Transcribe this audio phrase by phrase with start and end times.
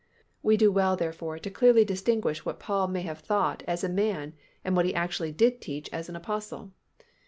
[0.41, 4.33] We do well therefore to carefully distinguish what Paul may have thought as a man
[4.65, 6.73] and what he actually did teach as an Apostle.